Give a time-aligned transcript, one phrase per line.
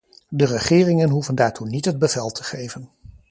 [0.29, 2.89] De regeringen hoeven daartoe niet het bevel te geven.